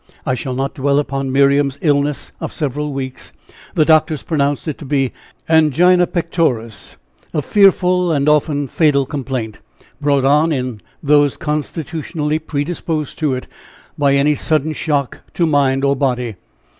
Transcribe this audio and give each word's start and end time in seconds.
I 0.25 0.33
shall 0.33 0.55
not 0.55 0.73
dwell 0.73 0.97
upon 0.97 1.31
Miriam's 1.31 1.77
illness 1.79 2.31
of 2.39 2.51
several 2.51 2.91
weeks; 2.91 3.33
the 3.75 3.85
doctors 3.85 4.23
pronounced 4.23 4.67
it 4.67 4.79
to 4.79 4.85
be 4.85 5.11
angina 5.47 6.07
pectoris 6.07 6.95
a 7.35 7.41
fearful 7.43 8.11
and 8.11 8.27
often 8.27 8.67
fatal 8.67 9.05
complaint, 9.05 9.59
brought 10.01 10.25
on 10.25 10.51
in 10.51 10.81
those 11.03 11.37
constitutionally 11.37 12.39
predisposed 12.39 13.19
to 13.19 13.35
it, 13.35 13.45
by 13.95 14.15
any 14.15 14.33
sudden 14.33 14.73
shock 14.73 15.19
to 15.35 15.45
mind 15.45 15.83
or 15.85 15.95
body. 15.95 16.35